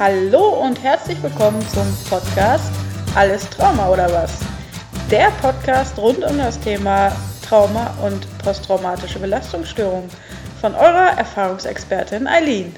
[0.00, 2.72] Hallo und herzlich willkommen zum Podcast
[3.14, 4.40] Alles Trauma oder was?
[5.10, 7.14] Der Podcast rund um das Thema
[7.46, 10.08] Trauma und posttraumatische Belastungsstörung
[10.58, 12.74] von eurer Erfahrungsexpertin Eileen.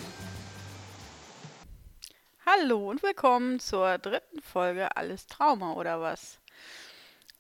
[2.45, 6.41] Hallo und willkommen zur dritten Folge Alles Trauma oder was?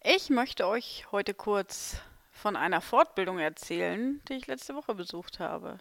[0.04, 1.96] Ich möchte euch heute kurz
[2.30, 5.80] von einer Fortbildung erzählen, die ich letzte Woche besucht habe.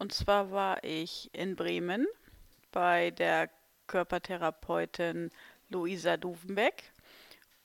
[0.00, 2.08] Und zwar war ich in Bremen
[2.72, 3.50] bei der
[3.86, 5.30] Körpertherapeutin
[5.68, 6.92] Luisa Duvenbeck.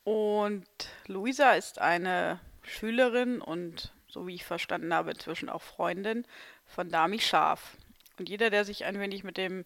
[0.04, 0.68] Und
[1.08, 6.26] Luisa ist eine Schülerin und, so wie ich verstanden habe, inzwischen auch Freundin
[6.66, 7.78] von Dami Scharf.
[8.18, 9.66] Und jeder, der sich ein wenig mit dem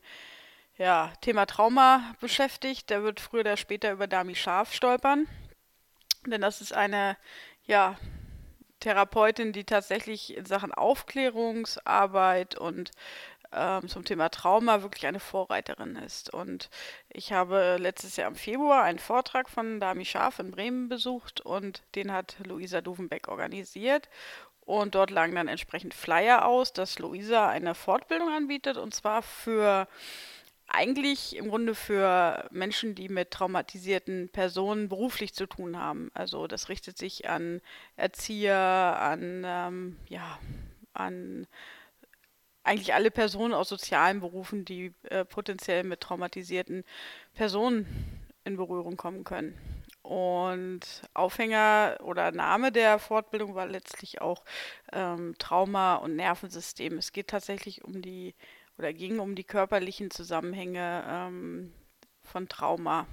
[0.78, 5.28] ja, Thema Trauma beschäftigt, der wird früher oder später über Dami Scharf stolpern.
[6.26, 7.17] Denn das ist eine,
[7.66, 7.98] ja,
[8.80, 12.92] Therapeutin, die tatsächlich in Sachen Aufklärungsarbeit und
[13.52, 16.34] ähm, zum Thema Trauma wirklich eine Vorreiterin ist.
[16.34, 16.70] Und
[17.09, 21.83] ich habe letztes Jahr im Februar einen Vortrag von Dami Scharf in Bremen besucht und
[21.95, 24.09] den hat Luisa Duvenbeck organisiert.
[24.61, 29.88] Und dort lagen dann entsprechend Flyer aus, dass Luisa eine Fortbildung anbietet und zwar für
[30.67, 36.11] eigentlich im Grunde für Menschen, die mit traumatisierten Personen beruflich zu tun haben.
[36.13, 37.61] Also das richtet sich an
[37.95, 38.56] Erzieher,
[39.00, 40.38] an ähm, ja,
[40.94, 41.47] an
[42.70, 46.84] eigentlich alle Personen aus sozialen Berufen, die äh, potenziell mit traumatisierten
[47.34, 47.88] Personen
[48.44, 49.58] in Berührung kommen können.
[50.03, 50.81] Und
[51.16, 54.44] Aufhänger oder Name der Fortbildung war letztlich auch
[54.94, 57.00] ähm, Trauma und Nervensystem.
[57.00, 58.36] Es geht tatsächlich um die
[58.78, 61.73] oder ging um die körperlichen Zusammenhänge ähm,
[62.23, 63.08] von Trauma.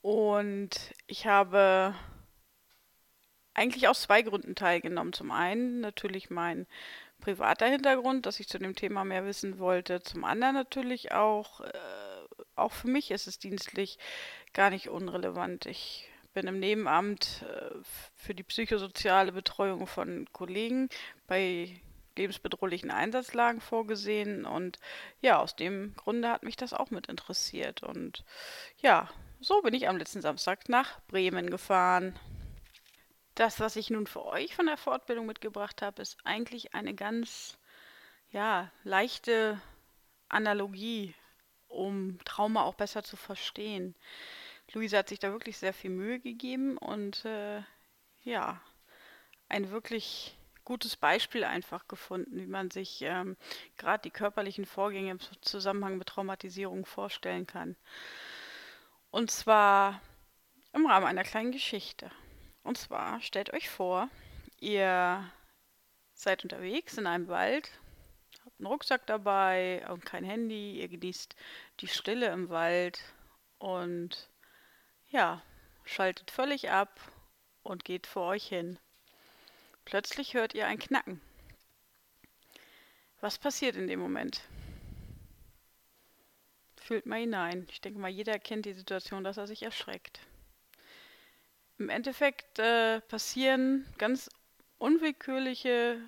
[0.00, 1.94] Und ich habe
[3.52, 5.12] eigentlich aus zwei Gründen teilgenommen.
[5.12, 6.66] Zum einen natürlich mein
[7.26, 10.00] privater Hintergrund, dass ich zu dem Thema mehr wissen wollte.
[10.00, 11.72] Zum anderen natürlich auch, äh,
[12.54, 13.98] auch für mich ist es dienstlich
[14.52, 15.66] gar nicht unrelevant.
[15.66, 17.74] Ich bin im Nebenamt äh,
[18.14, 20.88] für die psychosoziale Betreuung von Kollegen
[21.26, 21.80] bei
[22.16, 24.78] lebensbedrohlichen Einsatzlagen vorgesehen und
[25.20, 28.24] ja, aus dem Grunde hat mich das auch mit interessiert und
[28.78, 29.10] ja,
[29.40, 32.16] so bin ich am letzten Samstag nach Bremen gefahren.
[33.36, 37.58] Das, was ich nun für euch von der Fortbildung mitgebracht habe, ist eigentlich eine ganz,
[38.30, 39.60] ja, leichte
[40.30, 41.14] Analogie,
[41.68, 43.94] um Trauma auch besser zu verstehen.
[44.72, 47.60] Luisa hat sich da wirklich sehr viel Mühe gegeben und äh,
[48.22, 48.58] ja,
[49.50, 53.36] ein wirklich gutes Beispiel einfach gefunden, wie man sich ähm,
[53.76, 57.76] gerade die körperlichen Vorgänge im Zusammenhang mit Traumatisierung vorstellen kann.
[59.10, 60.00] Und zwar
[60.72, 62.10] im Rahmen einer kleinen Geschichte.
[62.66, 64.08] Und zwar stellt euch vor,
[64.58, 65.30] ihr
[66.14, 67.70] seid unterwegs in einem Wald,
[68.44, 71.36] habt einen Rucksack dabei und kein Handy, ihr genießt
[71.78, 73.04] die Stille im Wald
[73.58, 74.28] und
[75.10, 75.42] ja,
[75.84, 76.98] schaltet völlig ab
[77.62, 78.80] und geht vor euch hin.
[79.84, 81.20] Plötzlich hört ihr ein Knacken.
[83.20, 84.40] Was passiert in dem Moment?
[86.78, 87.68] Fühlt mal hinein.
[87.70, 90.18] Ich denke mal, jeder kennt die Situation, dass er sich erschreckt.
[91.78, 94.30] Im Endeffekt äh, passieren ganz
[94.78, 96.00] unwillkürliche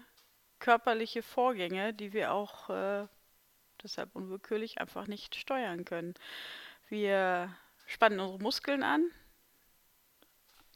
[0.58, 3.06] körperliche Vorgänge, die wir auch äh,
[3.82, 6.14] deshalb unwillkürlich einfach nicht steuern können.
[6.88, 7.54] Wir
[7.86, 9.10] spannen unsere Muskeln an,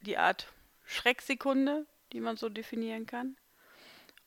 [0.02, 0.46] die Art
[0.84, 3.36] Schrecksekunde, die man so definieren kann.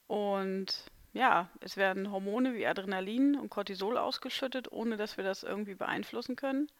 [0.06, 5.74] Und ja, es werden Hormone wie Adrenalin und Cortisol ausgeschüttet, ohne dass wir das irgendwie
[5.74, 6.70] beeinflussen können.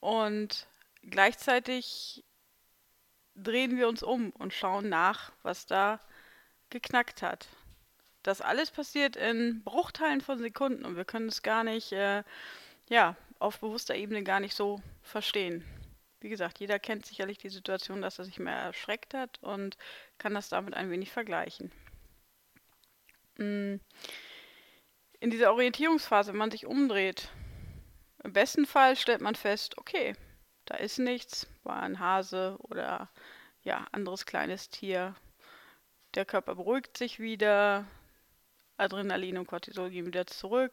[0.00, 0.66] Und
[1.02, 2.24] gleichzeitig
[3.42, 6.00] drehen wir uns um und schauen nach, was da
[6.70, 7.48] geknackt hat.
[8.22, 12.22] Das alles passiert in Bruchteilen von Sekunden und wir können es gar nicht, äh,
[12.88, 15.64] ja, auf bewusster Ebene gar nicht so verstehen.
[16.20, 19.76] Wie gesagt, jeder kennt sicherlich die Situation, dass er sich mehr erschreckt hat und
[20.18, 21.70] kann das damit ein wenig vergleichen.
[23.36, 23.76] Mm.
[25.20, 27.28] In dieser Orientierungsphase, wenn man sich umdreht,
[28.22, 30.14] im besten Fall stellt man fest, okay,
[30.64, 33.08] da ist nichts, war ein Hase oder
[33.62, 35.14] ja, anderes kleines Tier.
[36.14, 37.86] Der Körper beruhigt sich wieder,
[38.76, 40.72] Adrenalin und Cortisol gehen wieder zurück,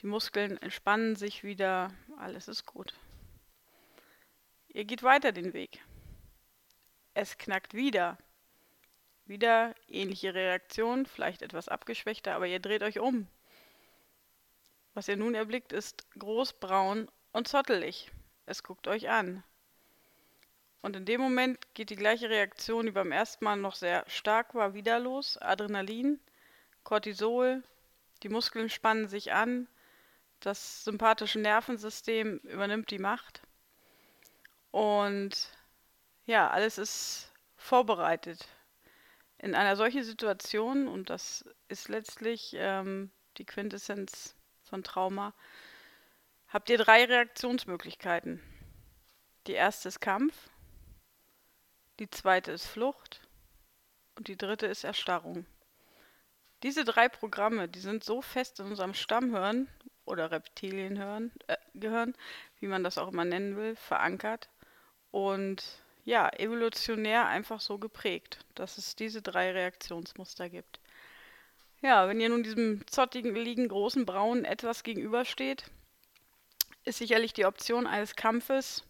[0.00, 2.94] die Muskeln entspannen sich wieder, alles ist gut.
[4.68, 5.82] Ihr geht weiter den Weg.
[7.14, 8.16] Es knackt wieder.
[9.26, 13.28] Wieder ähnliche Reaktion, vielleicht etwas abgeschwächter, aber ihr dreht euch um.
[14.94, 18.10] Was ihr nun erblickt, ist großbraun und zottelig.
[18.46, 19.44] Es guckt euch an.
[20.82, 24.54] Und in dem Moment geht die gleiche Reaktion, die beim ersten Mal noch sehr stark
[24.54, 25.38] war, wieder los.
[25.38, 26.18] Adrenalin,
[26.82, 27.62] Cortisol,
[28.24, 29.68] die Muskeln spannen sich an,
[30.40, 33.42] Das sympathische Nervensystem übernimmt die Macht.
[34.72, 35.48] Und
[36.26, 38.48] ja, alles ist vorbereitet.
[39.38, 44.34] In einer solchen Situation, und das ist letztlich ähm, die Quintessenz
[44.64, 45.32] von Trauma,
[46.48, 48.42] habt ihr drei Reaktionsmöglichkeiten.
[49.46, 50.34] Die erste ist Kampf,
[51.98, 53.20] die zweite ist Flucht
[54.16, 55.46] und die dritte ist Erstarrung.
[56.62, 59.68] Diese drei Programme, die sind so fest in unserem Stammhirn
[60.04, 62.14] oder Reptilienhirn äh, Gehirn,
[62.60, 64.48] wie man das auch immer nennen will, verankert
[65.10, 65.64] und
[66.04, 70.80] ja, evolutionär einfach so geprägt, dass es diese drei Reaktionsmuster gibt.
[71.80, 75.64] Ja, wenn ihr nun diesem zottigen, liegen, großen Braun etwas gegenübersteht,
[76.84, 78.84] ist sicherlich die Option eines Kampfes,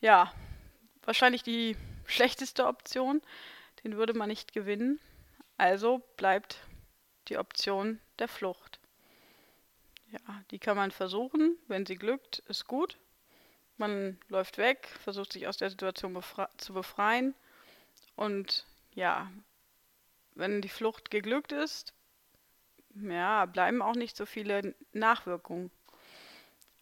[0.00, 0.32] ja,
[1.02, 1.76] wahrscheinlich die
[2.10, 3.22] schlechteste Option.
[3.84, 5.00] Den würde man nicht gewinnen.
[5.56, 6.60] Also bleibt
[7.28, 8.80] die Option der Flucht.
[10.10, 11.56] Ja, die kann man versuchen.
[11.68, 12.98] Wenn sie glückt, ist gut.
[13.76, 17.34] Man läuft weg, versucht sich aus der Situation befre zu befreien.
[18.16, 19.30] Und ja,
[20.34, 21.94] wenn die Flucht geglückt ist,
[22.94, 25.70] ja, bleiben auch nicht so viele Nachwirkungen.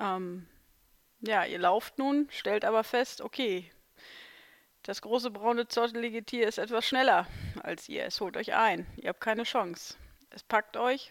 [0.00, 0.48] Ähm,
[1.20, 3.70] ja, ihr lauft nun, stellt aber fest, okay,
[4.88, 7.26] das große braune zottelige Tier ist etwas schneller
[7.62, 8.06] als ihr.
[8.06, 8.86] Es holt euch ein.
[8.96, 9.98] Ihr habt keine Chance.
[10.30, 11.10] Es packt euch.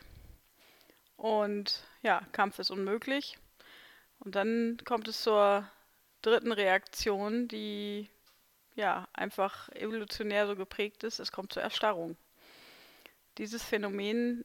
[1.15, 3.37] Und ja, Kampf ist unmöglich.
[4.17, 5.69] Und dann kommt es zur
[6.23, 8.09] dritten Reaktion, die
[8.73, 11.19] ja einfach evolutionär so geprägt ist.
[11.19, 12.17] Es kommt zur Erstarrung.
[13.37, 14.43] Dieses Phänomen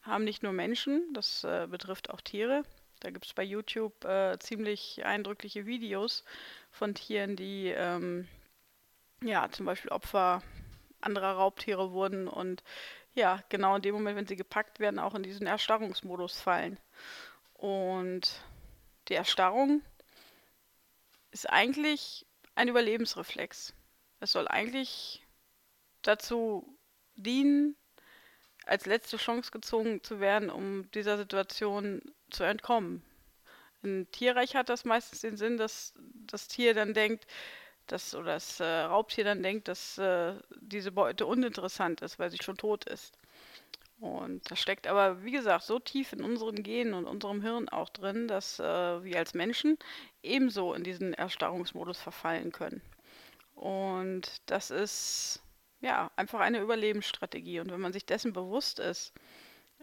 [0.00, 2.62] haben nicht nur Menschen, das äh, betrifft auch Tiere.
[3.00, 6.24] Da gibt es bei YouTube äh, ziemlich eindrückliche Videos
[6.70, 8.26] von Tieren, die ähm,
[9.22, 10.42] ja, zum Beispiel Opfer
[11.00, 12.62] anderer Raubtiere wurden und
[13.14, 16.78] ja, genau in dem Moment, wenn sie gepackt werden, auch in diesen Erstarrungsmodus fallen.
[17.54, 18.42] Und
[19.08, 19.82] die Erstarrung
[21.32, 23.74] ist eigentlich ein Überlebensreflex.
[24.20, 25.24] Es soll eigentlich
[26.02, 26.78] dazu
[27.16, 27.76] dienen,
[28.66, 33.02] als letzte Chance gezogen zu werden, um dieser Situation zu entkommen.
[33.82, 35.94] Ein Tierreich hat das meistens den Sinn, dass
[36.26, 37.26] das Tier dann denkt,
[37.92, 42.42] dass, oder das äh, Raubtier dann denkt, dass äh, diese Beute uninteressant ist, weil sie
[42.42, 43.14] schon tot ist.
[44.00, 47.88] Und das steckt aber, wie gesagt, so tief in unseren Genen und unserem Hirn auch
[47.88, 48.64] drin, dass äh,
[49.02, 49.76] wir als Menschen
[50.22, 52.80] ebenso in diesen Erstarrungsmodus verfallen können.
[53.56, 55.42] Und das ist
[55.80, 57.58] ja einfach eine Überlebensstrategie.
[57.58, 59.12] Und wenn man sich dessen bewusst ist,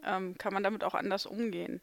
[0.05, 1.81] ähm, kann man damit auch anders umgehen.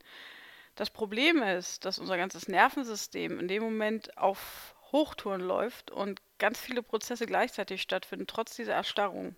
[0.74, 6.60] Das Problem ist, dass unser ganzes Nervensystem in dem Moment auf Hochtouren läuft und ganz
[6.60, 9.34] viele Prozesse gleichzeitig stattfinden, trotz dieser Erstarrung.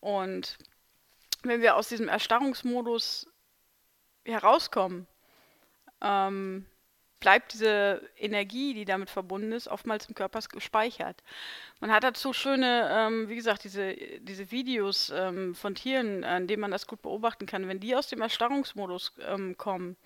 [0.00, 0.58] Und
[1.42, 3.26] wenn wir aus diesem Erstarrungsmodus
[4.24, 5.06] herauskommen,
[6.00, 6.66] ähm,
[7.20, 11.22] bleibt diese Energie, die damit verbunden ist, oftmals im Körper gespeichert.
[11.80, 16.60] Man hat dazu schöne, ähm, wie gesagt, diese, diese Videos ähm, von Tieren, an denen
[16.60, 17.68] man das gut beobachten kann.
[17.68, 19.96] Wenn die aus dem Erstarrungsmodus ähm, kommen,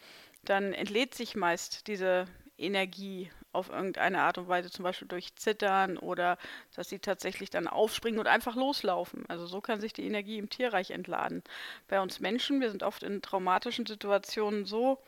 [0.44, 5.98] dann entlädt sich meist diese Energie auf irgendeine Art und Weise, zum Beispiel durch Zittern
[5.98, 6.38] oder
[6.74, 9.24] dass sie tatsächlich dann aufspringen und einfach loslaufen.
[9.28, 11.42] Also so kann sich die Energie im Tierreich entladen.
[11.88, 14.98] Bei uns Menschen, wir sind oft in traumatischen Situationen so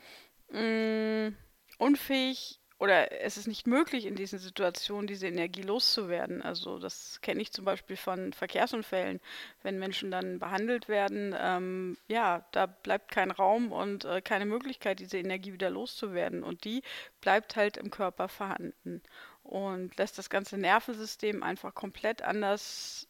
[0.49, 1.37] mh, mm,
[1.79, 6.41] unfähig, oder es ist nicht möglich, in diesen Situationen diese Energie loszuwerden.
[6.41, 9.21] Also das kenne ich zum Beispiel von Verkehrsunfällen,
[9.63, 14.99] wenn Menschen dann behandelt werden, ähm, ja, da bleibt kein Raum und äh, keine Möglichkeit,
[14.99, 16.43] diese Energie wieder loszuwerden.
[16.43, 16.83] Und die
[17.21, 19.01] bleibt halt im Körper vorhanden
[19.43, 23.07] und lässt das ganze Nervensystem einfach komplett anders,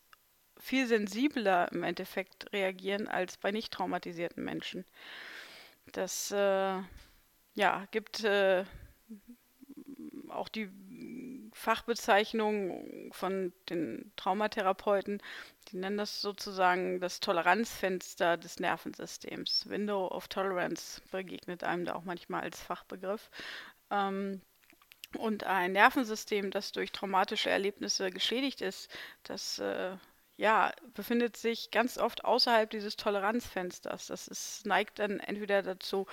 [0.59, 4.85] viel sensibler im Endeffekt reagieren als bei nicht traumatisierten Menschen.
[5.91, 6.79] Das äh,
[7.55, 8.65] ja, gibt äh,
[10.35, 10.69] auch die
[11.53, 15.21] Fachbezeichnung von den Traumatherapeuten,
[15.69, 19.69] die nennen das sozusagen das Toleranzfenster des Nervensystems.
[19.69, 23.29] Window of Tolerance begegnet einem da auch manchmal als Fachbegriff.
[23.89, 24.41] Ähm,
[25.17, 28.89] und ein Nervensystem, das durch traumatische Erlebnisse geschädigt ist,
[29.23, 29.95] das äh,
[30.37, 34.07] ja, befindet sich ganz oft außerhalb dieses Toleranzfensters.
[34.07, 36.05] Das ist, neigt dann entweder dazu,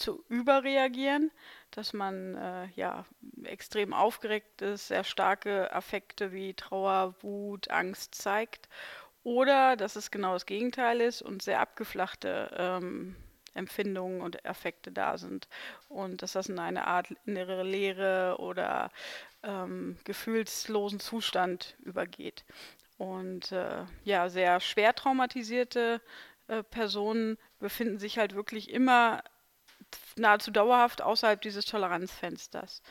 [0.00, 1.30] zu überreagieren,
[1.70, 3.04] dass man äh, ja
[3.44, 8.68] extrem aufgeregt ist, sehr starke Affekte wie Trauer, Wut, Angst zeigt,
[9.22, 13.16] oder dass es genau das Gegenteil ist und sehr abgeflachte ähm,
[13.54, 15.48] Empfindungen und Affekte da sind
[15.88, 18.90] und dass das in eine Art innere Leere oder
[19.42, 22.44] ähm, gefühlslosen Zustand übergeht.
[22.96, 26.00] Und äh, ja, sehr schwer traumatisierte
[26.48, 29.22] äh, Personen befinden sich halt wirklich immer
[30.16, 32.82] nahezu dauerhaft außerhalb dieses Toleranzfensters.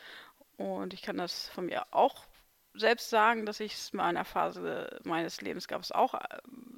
[0.56, 2.26] Und ich kann das von mir auch
[2.74, 6.18] selbst sagen, dass ich es mal in einer Phase meines Lebens gab es auch äh,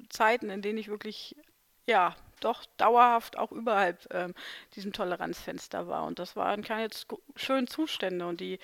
[0.09, 1.35] Zeiten, in denen ich wirklich,
[1.85, 4.33] ja, doch dauerhaft auch überhalb ähm,
[4.75, 6.05] diesem Toleranzfenster war.
[6.05, 6.89] Und das waren keine
[7.35, 8.27] schönen Zustände.
[8.27, 8.59] Und die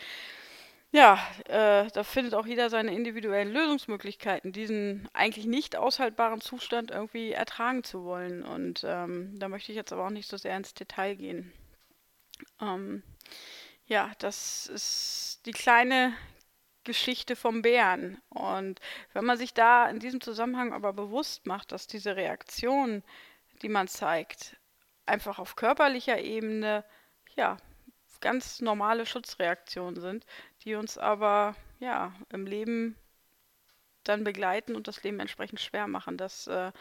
[0.92, 7.32] ja, äh, da findet auch jeder seine individuellen Lösungsmöglichkeiten, diesen eigentlich nicht aushaltbaren Zustand irgendwie
[7.32, 8.44] ertragen zu wollen.
[8.44, 11.54] Und ähm, da möchte ich jetzt aber auch nicht so sehr ins Detail gehen.
[12.60, 13.04] Ähm,
[13.86, 16.14] ja, das ist die kleine
[16.84, 18.20] Geschichte vom Bären.
[18.30, 18.80] Und
[19.14, 23.04] wenn man sich da in diesem Zusammenhang aber bewusst macht, dass diese Reaktion,
[23.62, 24.58] die man zeigt,
[25.06, 26.84] einfach auf körperlicher Ebene,
[27.36, 27.58] ja,
[28.22, 30.26] ganz normale Schutzreaktionen sind,
[30.64, 32.96] die uns aber ja im Leben
[34.04, 36.18] dann begleiten und das Leben entsprechend schwer machen.
[36.18, 36.72] Das äh,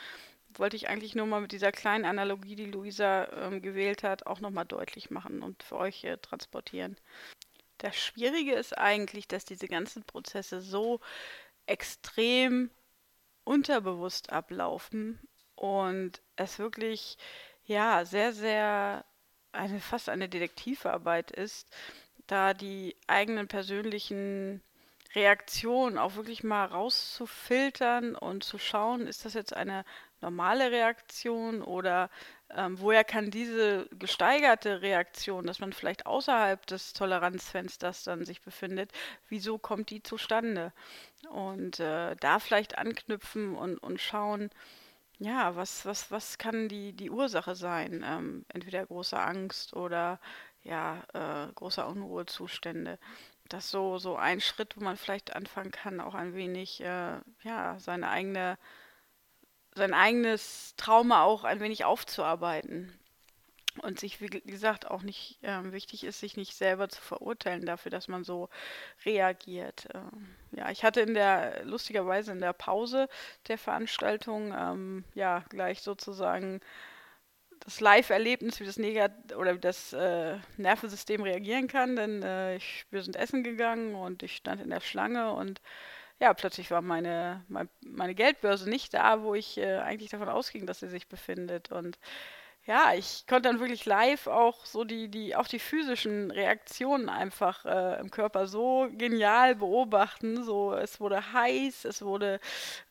[0.54, 4.40] wollte ich eigentlich nur mal mit dieser kleinen Analogie, die Luisa ähm, gewählt hat, auch
[4.40, 6.96] nochmal deutlich machen und für euch äh, transportieren.
[7.78, 11.00] Das Schwierige ist eigentlich, dass diese ganzen Prozesse so
[11.66, 12.70] extrem
[13.44, 15.20] unterbewusst ablaufen
[15.54, 17.18] und es wirklich
[17.64, 19.04] ja sehr, sehr
[19.52, 21.70] eine fast eine Detektivarbeit ist,
[22.28, 24.62] da die eigenen persönlichen
[25.14, 29.84] Reaktionen auch wirklich mal rauszufiltern und zu schauen, ist das jetzt eine
[30.20, 32.10] normale Reaktion oder
[32.50, 38.90] ähm, woher kann diese gesteigerte Reaktion, dass man vielleicht außerhalb des Toleranzfensters dann sich befindet,
[39.28, 40.72] wieso kommt die zustande?
[41.30, 44.50] Und äh, da vielleicht anknüpfen und, und schauen,
[45.18, 48.04] ja, was, was, was kann die, die Ursache sein?
[48.06, 50.20] Ähm, entweder große Angst oder
[50.62, 52.98] ja, äh, großer Unruhezustände.
[53.48, 57.18] Das ist so, so ein Schritt, wo man vielleicht anfangen kann, auch ein wenig, äh,
[57.42, 58.58] ja, seine eigene,
[59.74, 62.92] sein eigenes Trauma auch ein wenig aufzuarbeiten.
[63.82, 67.90] Und sich, wie gesagt, auch nicht äh, wichtig ist, sich nicht selber zu verurteilen dafür,
[67.90, 68.48] dass man so
[69.04, 69.88] reagiert.
[69.94, 73.08] Ähm, ja, ich hatte in der, lustigerweise in der Pause
[73.46, 76.60] der Veranstaltung, ähm, ja, gleich sozusagen
[77.68, 82.86] das Live-Erlebnis, wie das Negat oder wie das äh, Nervensystem reagieren kann, denn äh, ich,
[82.90, 85.60] wir sind essen gegangen und ich stand in der Schlange und
[86.18, 87.44] ja, plötzlich war meine,
[87.80, 91.70] meine, Geldbörse nicht da, wo ich äh, eigentlich davon ausging, dass sie sich befindet.
[91.70, 91.98] Und
[92.68, 97.64] ja, ich konnte dann wirklich live auch so die, die, auch die physischen Reaktionen einfach
[97.64, 100.44] äh, im Körper so genial beobachten.
[100.44, 102.40] So, es wurde heiß, es wurde,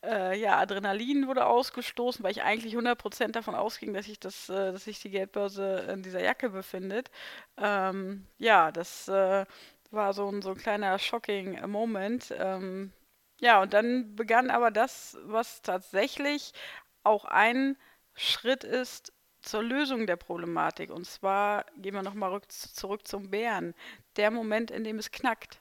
[0.04, 4.76] äh, ja, Adrenalin wurde ausgestoßen, weil ich eigentlich 100% davon ausging, dass ich das, äh,
[4.76, 7.10] sich die Geldbörse in dieser Jacke befindet.
[7.56, 9.46] Ähm, ja, das äh,
[9.92, 12.34] war so ein, so ein kleiner shocking Moment.
[12.36, 12.92] Ähm,
[13.40, 16.52] ja, und dann begann aber das, was tatsächlich
[17.04, 17.76] auch ein
[18.14, 20.90] Schritt ist, zur Lösung der Problematik.
[20.90, 23.74] Und zwar gehen wir nochmal zurück zum Bären.
[24.16, 25.60] Der Moment, in dem es knackt.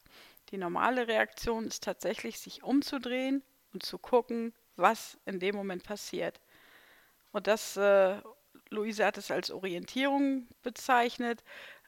[0.49, 3.43] Die normale Reaktion ist tatsächlich, sich umzudrehen
[3.73, 6.39] und zu gucken, was in dem Moment passiert.
[7.31, 8.21] Und das, äh,
[8.69, 11.43] Luise hat es als Orientierung bezeichnet,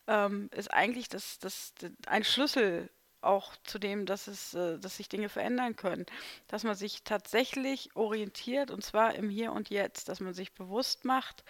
[0.08, 2.90] ähm, ist eigentlich das, das, das, ein Schlüssel
[3.22, 6.06] auch zu dem, dass es, äh, dass sich Dinge verändern können.
[6.48, 11.06] Dass man sich tatsächlich orientiert und zwar im Hier und Jetzt, dass man sich bewusst
[11.06, 11.44] macht,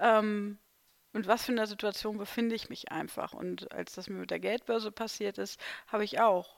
[0.00, 0.58] ähm,
[1.14, 3.32] und was für eine Situation befinde ich mich einfach.
[3.34, 6.56] Und als das mir mit der Geldbörse passiert ist, habe ich auch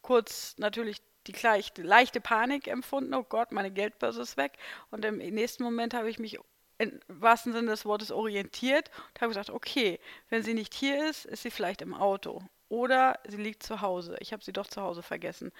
[0.00, 4.52] kurz natürlich die leichte, leichte Panik empfunden, oh Gott, meine Geldbörse ist weg.
[4.90, 6.38] Und im nächsten Moment habe ich mich
[6.78, 11.26] im wahrsten Sinne des Wortes orientiert und habe gesagt, okay, wenn sie nicht hier ist,
[11.26, 14.16] ist sie vielleicht im Auto oder sie liegt zu Hause.
[14.20, 15.52] Ich habe sie doch zu Hause vergessen.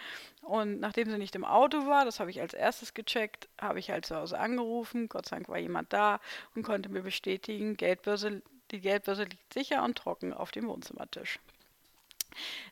[0.42, 3.90] Und nachdem sie nicht im Auto war, das habe ich als erstes gecheckt, habe ich
[3.90, 5.08] halt zu Hause angerufen.
[5.08, 6.20] Gott sei Dank war jemand da
[6.54, 11.38] und konnte mir bestätigen, Geldbörse, die Geldbörse liegt sicher und trocken auf dem Wohnzimmertisch.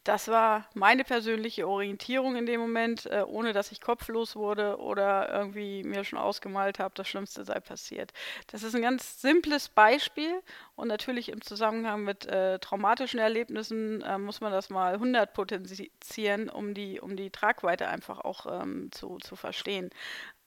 [0.05, 5.33] Das war meine persönliche Orientierung in dem Moment, äh, ohne dass ich kopflos wurde oder
[5.33, 8.13] irgendwie mir schon ausgemalt habe, das Schlimmste sei passiert.
[8.49, 10.43] Das ist ein ganz simples Beispiel
[10.77, 16.49] und natürlich im Zusammenhang mit äh, traumatischen Erlebnissen äh, muss man das mal 100 potenzieren,
[16.49, 19.91] um die, um die Tragweite einfach auch ähm, zu, zu verstehen.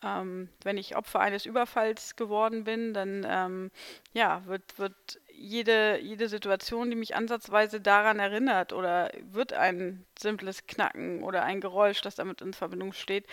[0.02, 3.72] Ähm, wenn ich Opfer eines Überfalls geworden bin, dann ähm,
[4.14, 10.68] ja, wird, wird jede, jede Situation, die mich ansatzweise daran erinnert oder wird ein simples
[10.68, 13.26] Knacken oder ein Geräusch, das damit in Verbindung steht,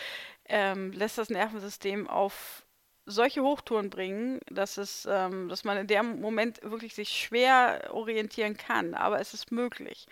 [0.47, 2.65] ähm, lässt das Nervensystem auf
[3.07, 8.57] solche Hochtouren bringen, dass es, ähm, dass man in dem Moment wirklich sich schwer orientieren
[8.57, 10.07] kann, aber es ist möglich.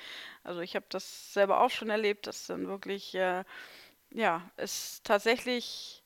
[0.44, 3.44] Also ich habe das selber auch schon erlebt, dass dann wirklich, äh,
[4.10, 6.03] ja, es tatsächlich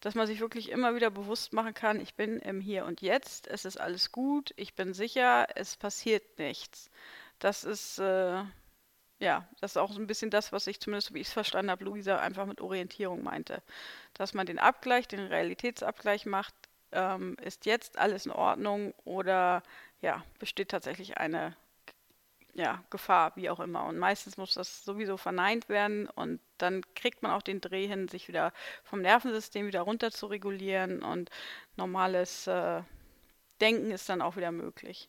[0.00, 3.48] dass man sich wirklich immer wieder bewusst machen kann, ich bin im Hier und Jetzt,
[3.48, 6.90] es ist alles gut, ich bin sicher, es passiert nichts.
[7.38, 8.44] Das ist, äh,
[9.20, 11.70] ja, das ist auch so ein bisschen das, was ich zumindest, wie ich es verstanden
[11.70, 13.62] habe, Luisa einfach mit Orientierung meinte.
[14.14, 16.54] Dass man den Abgleich, den Realitätsabgleich macht,
[16.92, 19.62] ähm, ist jetzt alles in Ordnung oder
[20.00, 21.56] ja, besteht tatsächlich eine
[22.54, 23.84] ja, Gefahr, wie auch immer.
[23.84, 28.08] Und meistens muss das sowieso verneint werden und dann kriegt man auch den Dreh hin,
[28.08, 28.52] sich wieder
[28.84, 31.30] vom Nervensystem wieder runter zu regulieren und
[31.76, 32.82] normales äh,
[33.60, 35.08] Denken ist dann auch wieder möglich.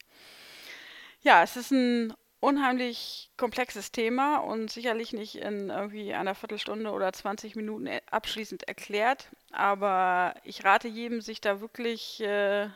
[1.21, 7.11] Ja, es ist ein unheimlich komplexes Thema und sicherlich nicht in irgendwie einer Viertelstunde oder
[7.11, 12.69] 20 Minuten e-, abschließend erklärt, aber ich rate jedem, sich da wirklich äh,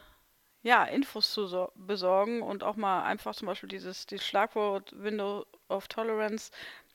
[0.63, 5.45] ja, Infos zu so besorgen und auch mal einfach zum Beispiel dieses, dieses Schlagwort Window
[5.69, 6.51] of Tolerance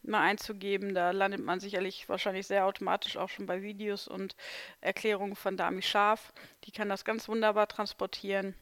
[0.08, 0.94] mal einzugeben.
[0.94, 4.36] Da landet man sicherlich wahrscheinlich sehr automatisch auch schon bei Videos und
[4.80, 6.32] Erklärungen von Dami Scharf.
[6.64, 8.54] Die kann das ganz wunderbar transportieren.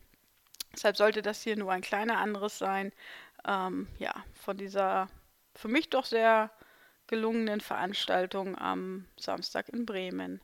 [0.72, 2.92] Deshalb sollte das hier nur ein kleiner anderes sein.
[3.46, 5.08] Ähm, ja, von dieser
[5.54, 6.50] für mich doch sehr
[7.06, 10.40] gelungenen Veranstaltung am Samstag in Bremen.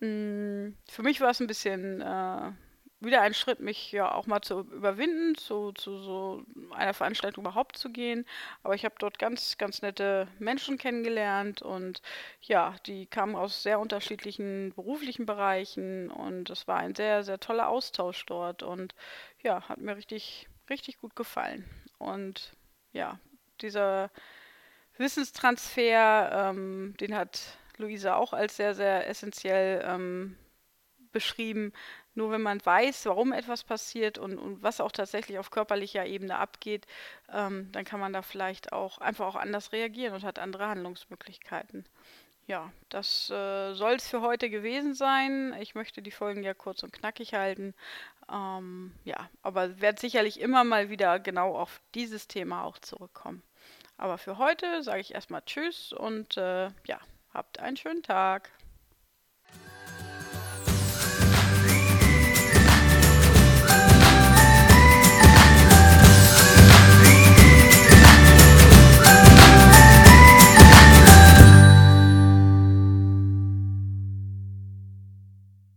[0.00, 2.52] Mm, für mich war es ein bisschen äh,
[3.00, 7.76] wieder ein Schritt, mich ja auch mal zu überwinden, zu, zu so einer Veranstaltung überhaupt
[7.76, 8.24] zu gehen.
[8.62, 12.02] Aber ich habe dort ganz, ganz nette Menschen kennengelernt und
[12.40, 17.68] ja, die kamen aus sehr unterschiedlichen beruflichen Bereichen und es war ein sehr, sehr toller
[17.68, 18.94] Austausch dort und
[19.42, 21.64] ja, hat mir richtig, richtig gut gefallen.
[21.98, 22.52] Und
[22.92, 23.18] ja,
[23.60, 24.10] dieser
[24.96, 30.36] Wissenstransfer, ähm, den hat Luisa auch als sehr, sehr essentiell ähm,
[31.12, 31.72] beschrieben,
[32.14, 36.38] nur wenn man weiß, warum etwas passiert und, und was auch tatsächlich auf körperlicher Ebene
[36.38, 36.86] abgeht,
[37.32, 41.84] ähm, dann kann man da vielleicht auch einfach auch anders reagieren und hat andere Handlungsmöglichkeiten.
[42.46, 45.54] Ja, das äh, soll es für heute gewesen sein.
[45.60, 47.74] Ich möchte die Folgen ja kurz und knackig halten.
[48.30, 53.42] Ähm, ja, aber werde sicherlich immer mal wieder genau auf dieses Thema auch zurückkommen.
[53.96, 57.00] Aber für heute sage ich erstmal Tschüss und äh, ja,
[57.32, 58.50] habt einen schönen Tag.